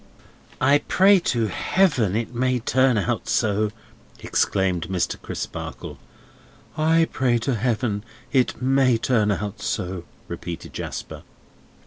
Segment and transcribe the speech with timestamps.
[0.59, 3.69] "I pray to Heaven it may turn out so!"
[4.19, 5.21] exclaimed Mr.
[5.21, 5.99] Crisparkle.
[6.75, 11.21] "I pray to Heaven it may turn out so!" repeated Jasper.